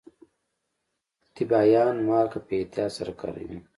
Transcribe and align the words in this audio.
ټبیايان 1.35 1.95
مالګه 2.07 2.39
په 2.47 2.53
احتیاط 2.59 2.91
سره 2.97 3.11
کاروي. 3.19 3.59